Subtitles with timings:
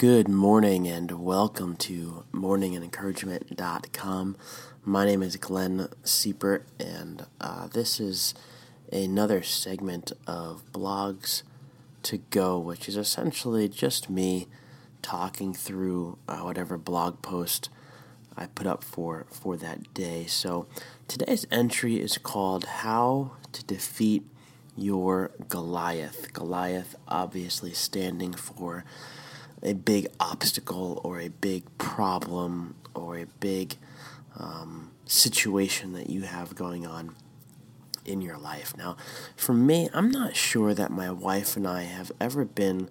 [0.00, 4.36] Good morning and welcome to morningandencouragement.com.
[4.82, 8.32] My name is Glenn Siepert, and uh, this is
[8.90, 11.42] another segment of Blogs
[12.04, 14.48] to Go, which is essentially just me
[15.02, 17.68] talking through uh, whatever blog post
[18.34, 20.24] I put up for, for that day.
[20.24, 20.66] So
[21.08, 24.24] today's entry is called How to Defeat
[24.78, 26.32] Your Goliath.
[26.32, 28.86] Goliath obviously standing for
[29.62, 33.76] a big obstacle or a big problem or a big
[34.38, 37.14] um, situation that you have going on
[38.04, 38.76] in your life.
[38.76, 38.96] Now,
[39.36, 42.88] for me, I'm not sure that my wife and I have ever been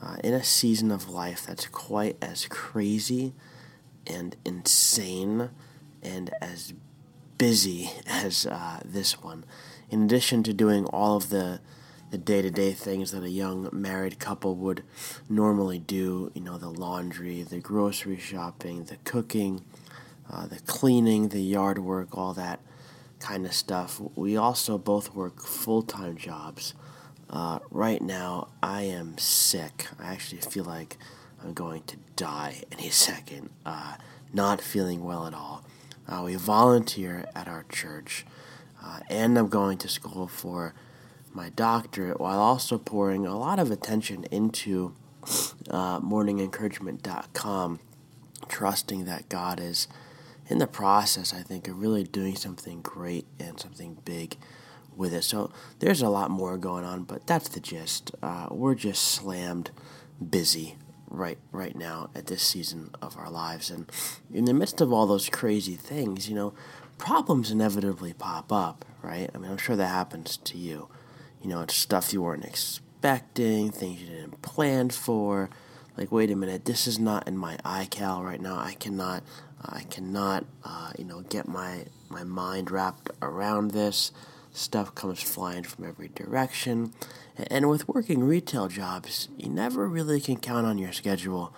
[0.00, 3.32] uh, in a season of life that's quite as crazy
[4.06, 5.50] and insane
[6.02, 6.74] and as
[7.38, 9.44] busy as uh, this one.
[9.90, 11.60] In addition to doing all of the
[12.12, 14.84] the day to day things that a young married couple would
[15.30, 16.30] normally do.
[16.34, 19.64] You know, the laundry, the grocery shopping, the cooking,
[20.30, 22.60] uh, the cleaning, the yard work, all that
[23.18, 23.98] kind of stuff.
[24.14, 26.74] We also both work full time jobs.
[27.30, 29.86] Uh, right now, I am sick.
[29.98, 30.98] I actually feel like
[31.42, 33.48] I'm going to die any second.
[33.64, 33.94] Uh,
[34.34, 35.64] not feeling well at all.
[36.06, 38.26] Uh, we volunteer at our church,
[38.84, 40.74] uh, and I'm going to school for
[41.34, 44.94] my doctorate while also pouring a lot of attention into
[45.70, 47.80] uh, morningencouragement.com,
[48.48, 49.88] trusting that God is
[50.48, 54.36] in the process, I think, of really doing something great and something big
[54.96, 55.22] with it.
[55.22, 58.10] So there's a lot more going on, but that's the gist.
[58.22, 59.70] Uh, we're just slammed
[60.30, 60.76] busy
[61.12, 63.90] right right now at this season of our lives and
[64.32, 66.54] in the midst of all those crazy things you know
[66.96, 70.88] problems inevitably pop up right i mean i'm sure that happens to you
[71.42, 75.50] you know, it's stuff you weren't expecting, things you didn't plan for.
[75.96, 78.56] Like, wait a minute, this is not in my iCal right now.
[78.58, 79.22] I cannot,
[79.62, 84.12] uh, I cannot, uh, you know, get my my mind wrapped around this.
[84.52, 86.92] Stuff comes flying from every direction,
[87.48, 91.54] and with working retail jobs, you never really can count on your schedule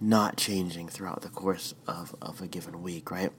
[0.00, 3.32] not changing throughout the course of, of a given week, right?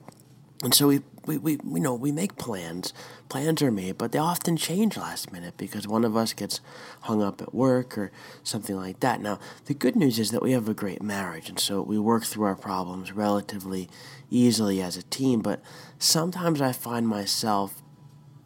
[0.62, 2.94] And so we, we, we, you know, we make plans.
[3.30, 6.60] Plans are made, but they often change last minute because one of us gets
[7.02, 8.12] hung up at work or
[8.44, 9.22] something like that.
[9.22, 12.26] Now, the good news is that we have a great marriage, and so we work
[12.26, 13.90] through our problems relatively
[14.30, 15.42] easily as a team.
[15.42, 15.62] But
[15.98, 17.82] sometimes I find myself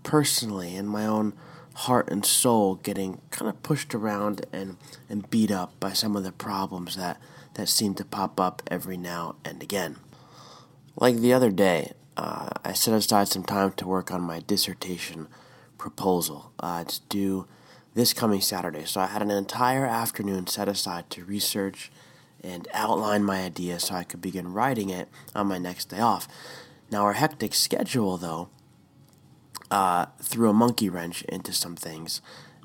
[0.03, 1.33] personally in my own
[1.73, 4.77] heart and soul getting kind of pushed around and,
[5.09, 7.19] and beat up by some of the problems that,
[7.55, 9.95] that seem to pop up every now and again.
[10.95, 15.27] Like the other day, uh, I set aside some time to work on my dissertation
[15.77, 16.51] proposal.
[16.59, 17.47] Uh, it's due
[17.93, 21.91] this coming Saturday, so I had an entire afternoon set aside to research
[22.43, 26.27] and outline my idea so I could begin writing it on my next day off.
[26.91, 28.49] Now, our hectic schedule, though,
[29.71, 32.21] uh, threw a monkey wrench into some things,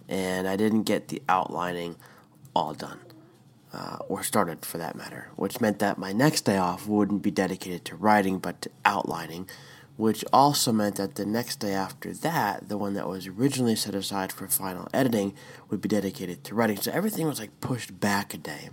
[0.08, 1.96] and I didn't get the outlining
[2.54, 3.00] all done
[3.72, 7.30] uh, or started for that matter, which meant that my next day off wouldn't be
[7.30, 9.48] dedicated to writing but to outlining,
[9.96, 13.94] which also meant that the next day after that, the one that was originally set
[13.94, 15.34] aside for final editing,
[15.68, 16.76] would be dedicated to writing.
[16.76, 18.70] So everything was like pushed back a day.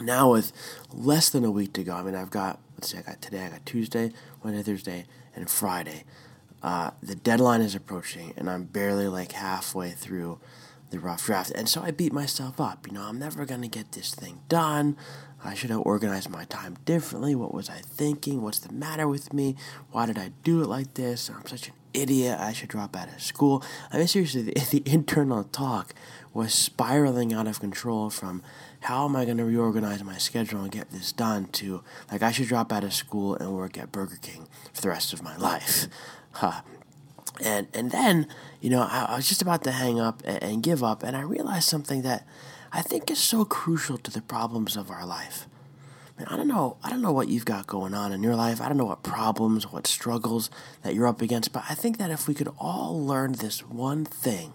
[0.00, 0.52] Now, with
[0.90, 3.44] less than a week to go, I mean, I've got, let's see, I got today,
[3.44, 4.12] I got Tuesday,
[4.42, 5.04] Wednesday, Thursday,
[5.36, 6.04] and Friday.
[6.62, 10.38] Uh, the deadline is approaching, and I'm barely like halfway through
[10.92, 11.50] the rough draft.
[11.50, 12.86] And so I beat myself up.
[12.86, 14.96] You know, I'm never going to get this thing done.
[15.44, 17.34] I should have organized my time differently.
[17.34, 18.42] What was I thinking?
[18.42, 19.56] What's the matter with me?
[19.90, 21.28] Why did I do it like this?
[21.28, 22.38] I'm such an idiot.
[22.38, 23.64] I should drop out of school.
[23.90, 25.94] I mean, seriously, the, the internal talk
[26.32, 28.42] was spiraling out of control from
[28.80, 32.32] how am I going to reorganize my schedule and get this done to like I
[32.32, 35.36] should drop out of school and work at Burger King for the rest of my
[35.38, 35.88] life.
[36.32, 36.62] Huh.
[37.40, 38.26] And and then,
[38.60, 41.16] you know, I, I was just about to hang up and, and give up, and
[41.16, 42.26] I realized something that
[42.72, 45.46] I think is so crucial to the problems of our life.
[46.18, 46.76] Man, I don't know.
[46.82, 48.60] I don't know what you've got going on in your life.
[48.60, 50.50] I don't know what problems, what struggles
[50.82, 51.52] that you're up against.
[51.52, 54.52] But I think that if we could all learn this one thing,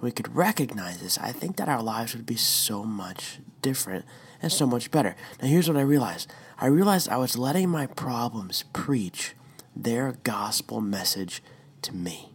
[0.00, 1.18] we could recognize this.
[1.18, 4.04] I think that our lives would be so much different
[4.40, 5.16] and so much better.
[5.42, 6.32] Now, here's what I realized.
[6.58, 9.34] I realized I was letting my problems preach
[9.74, 11.42] their gospel message
[11.82, 12.30] to me.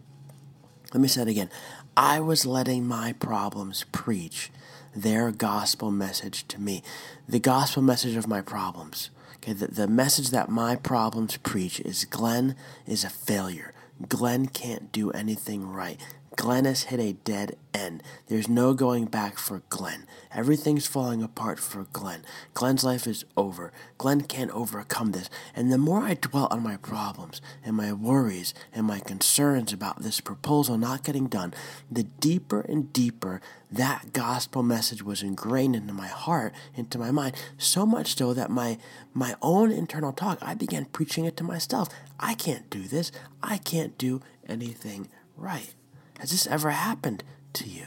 [0.92, 1.50] Let me say it again.
[1.96, 4.50] I was letting my problems preach
[4.94, 6.82] their gospel message to me.
[7.28, 9.10] The gospel message of my problems.
[9.36, 12.56] Okay, the, the message that my problems preach is Glenn
[12.86, 13.72] is a failure.
[14.08, 16.00] Glenn can't do anything right.
[16.36, 18.02] Glenn has hit a dead end.
[18.26, 20.06] There's no going back for Glenn.
[20.34, 22.24] Everything's falling apart for Glenn.
[22.52, 23.72] Glenn's life is over.
[23.96, 25.30] Glenn can't overcome this.
[25.54, 30.02] And the more I dwell on my problems and my worries and my concerns about
[30.02, 31.54] this proposal not getting done,
[31.90, 33.40] the deeper and deeper
[33.72, 38.50] that gospel message was ingrained into my heart, into my mind, so much so that
[38.50, 38.78] my
[39.14, 41.88] my own internal talk, I began preaching it to myself.
[42.20, 43.10] I can't do this.
[43.42, 45.74] I can't do anything right.
[46.20, 47.22] Has this ever happened
[47.54, 47.86] to you?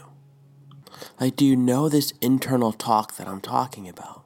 [1.19, 4.25] Like, do you know this internal talk that I'm talking about?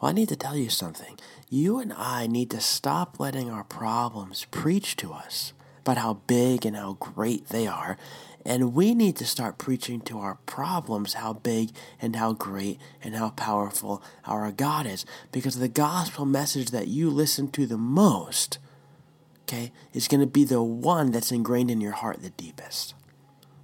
[0.00, 1.18] Well, I need to tell you something.
[1.50, 6.64] You and I need to stop letting our problems preach to us about how big
[6.64, 7.96] and how great they are.
[8.44, 11.70] And we need to start preaching to our problems how big
[12.00, 15.04] and how great and how powerful our God is.
[15.32, 18.58] Because the gospel message that you listen to the most,
[19.42, 22.94] okay, is going to be the one that's ingrained in your heart the deepest.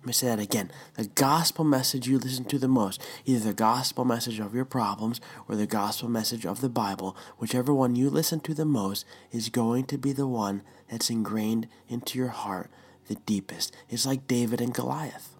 [0.04, 0.70] Let me say that again.
[0.98, 5.18] The gospel message you listen to the most, either the gospel message of your problems
[5.48, 9.48] or the gospel message of the Bible, whichever one you listen to the most, is
[9.48, 10.60] going to be the one
[10.90, 12.70] that's ingrained into your heart
[13.08, 13.74] the deepest.
[13.88, 15.30] It's like David and Goliath.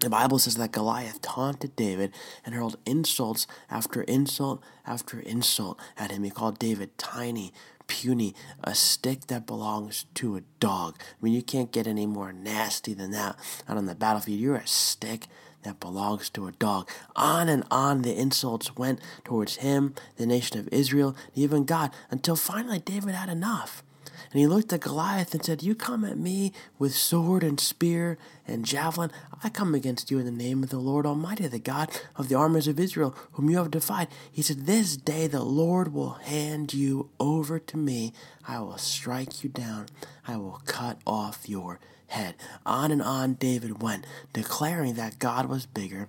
[0.00, 2.14] The Bible says that Goliath taunted David
[2.46, 6.24] and hurled insults after insult after insult at him.
[6.24, 7.52] He called David tiny,
[7.92, 8.34] puny,
[8.64, 10.96] a stick that belongs to a dog.
[10.98, 13.36] I mean, you can't get any more nasty than that
[13.68, 14.40] out on the battlefield.
[14.40, 15.26] You're a stick
[15.62, 16.88] that belongs to a dog.
[17.14, 22.34] On and on the insults went towards him, the nation of Israel, even God, until
[22.34, 23.82] finally David had enough.
[24.30, 28.18] And he looked at Goliath and said, You come at me with sword and spear
[28.46, 29.10] and javelin.
[29.42, 32.34] I come against you in the name of the Lord Almighty, the God of the
[32.34, 34.08] armies of Israel, whom you have defied.
[34.30, 38.12] He said, This day the Lord will hand you over to me.
[38.46, 39.86] I will strike you down.
[40.26, 42.34] I will cut off your head.
[42.64, 46.08] On and on David went, declaring that God was bigger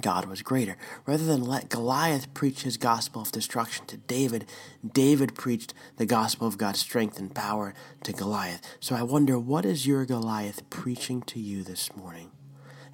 [0.00, 0.76] God was greater.
[1.06, 4.46] Rather than let Goliath preach his gospel of destruction to David,
[4.86, 7.74] David preached the gospel of God's strength and power
[8.04, 8.62] to Goliath.
[8.80, 12.30] So I wonder, what is your Goliath preaching to you this morning?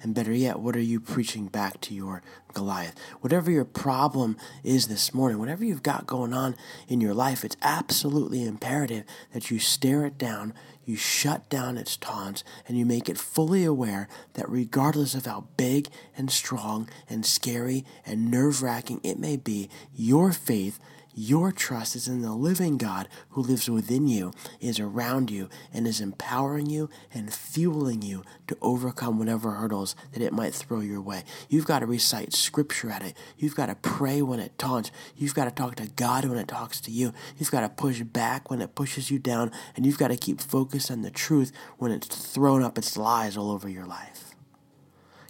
[0.01, 2.21] And better yet, what are you preaching back to your
[2.53, 2.97] Goliath?
[3.19, 6.55] Whatever your problem is this morning, whatever you've got going on
[6.87, 9.03] in your life, it's absolutely imperative
[9.33, 10.53] that you stare it down,
[10.85, 15.47] you shut down its taunts, and you make it fully aware that regardless of how
[15.57, 20.79] big and strong and scary and nerve wracking it may be, your faith
[21.19, 24.31] your trust is in the living God who lives within you,
[24.61, 30.23] is around you, and is empowering you and fueling you to overcome whatever hurdles that
[30.23, 31.25] it might throw your way.
[31.49, 33.17] You've got to recite scripture at it.
[33.37, 34.91] You've got to pray when it taunts.
[35.17, 37.11] You've got to talk to God when it talks to you.
[37.37, 39.51] You've got to push back when it pushes you down.
[39.75, 43.35] And you've got to keep focused on the truth when it's thrown up its lies
[43.35, 44.35] all over your life.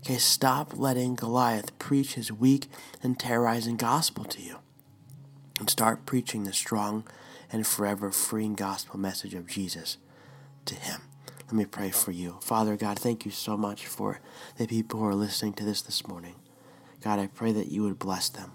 [0.02, 2.68] Okay, stop letting Goliath preach his weak
[3.02, 4.60] and terrorizing gospel to you
[5.60, 7.04] and start preaching the strong
[7.52, 9.98] and forever freeing gospel message of Jesus
[10.66, 11.02] to him.
[11.46, 12.38] Let me pray for you.
[12.42, 14.20] Father God, thank you so much for
[14.58, 16.36] the people who are listening to this this morning.
[17.02, 18.52] God, I pray that you would bless them.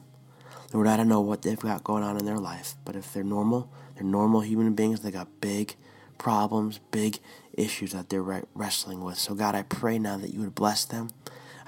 [0.73, 3.23] Lord, I don't know what they've got going on in their life, but if they're
[3.23, 5.77] normal, they're normal human beings, they got big
[6.19, 7.19] problems, big
[7.53, 9.19] issues that they're wrestling with.
[9.19, 11.11] So, God, I pray now that you would bless them.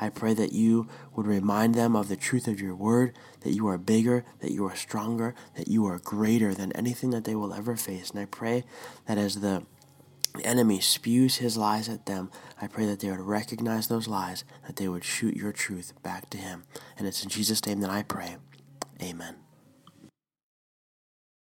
[0.00, 3.66] I pray that you would remind them of the truth of your word, that you
[3.68, 7.54] are bigger, that you are stronger, that you are greater than anything that they will
[7.54, 8.10] ever face.
[8.10, 8.64] And I pray
[9.06, 9.64] that as the
[10.44, 14.76] enemy spews his lies at them, I pray that they would recognize those lies, that
[14.76, 16.64] they would shoot your truth back to him.
[16.98, 18.36] And it's in Jesus' name that I pray.
[19.02, 19.45] Amen.